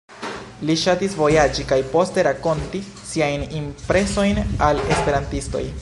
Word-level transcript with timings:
Li 0.69 0.75
ŝatis 0.83 1.17
vojaĝi 1.19 1.65
kaj 1.73 1.79
poste 1.91 2.23
rakonti 2.29 2.83
siajn 3.11 3.47
impresojn 3.61 4.43
al 4.71 4.83
esperantistoj. 4.97 5.65